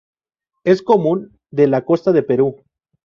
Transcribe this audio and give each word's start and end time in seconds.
Es 0.63 0.81
común 0.81 1.37
de 1.51 1.67
la 1.67 1.85
costa 1.85 2.11
del 2.11 2.25
Perú. 2.25 2.63